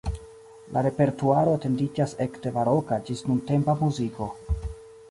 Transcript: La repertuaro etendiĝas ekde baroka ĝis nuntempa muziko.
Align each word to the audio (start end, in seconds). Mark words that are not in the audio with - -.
La 0.77 0.81
repertuaro 0.87 1.53
etendiĝas 1.59 2.17
ekde 2.27 2.55
baroka 2.57 2.99
ĝis 3.11 3.23
nuntempa 3.31 3.79
muziko. 3.85 4.33